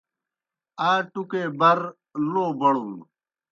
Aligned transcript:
آ 0.89 0.91
ٹُکے 1.11 1.43
بر 1.59 1.79
لو 2.31 2.45
بڑُن۔ 2.59 2.89